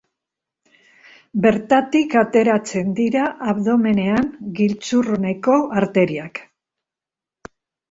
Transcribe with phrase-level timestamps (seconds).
[1.43, 6.45] Bertatik ateratzen dira abdomenean giltzurruneko arteriak.